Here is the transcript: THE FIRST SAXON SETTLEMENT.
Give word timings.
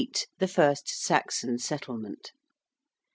THE 0.39 0.47
FIRST 0.47 0.87
SAXON 0.89 1.59
SETTLEMENT. 1.59 2.31